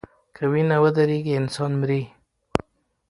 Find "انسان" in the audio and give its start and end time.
1.41-1.71